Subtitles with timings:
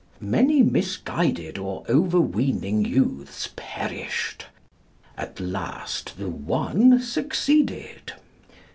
[0.19, 4.47] Many misguided or over weening youths perished;
[5.15, 8.13] at last the One succeeded.